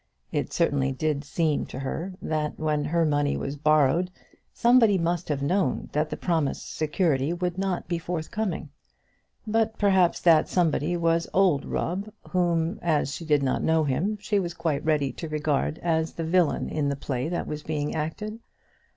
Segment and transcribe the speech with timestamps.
[0.31, 4.09] It certainly did seem to her that when her money was borrowed
[4.51, 8.71] somebody must have known that the promised security would not be forthcoming;
[9.45, 14.39] but perhaps that somebody was old Rubb, whom, as she did not know him, she
[14.39, 18.39] was quite ready to regard as the villain in the play that was being acted.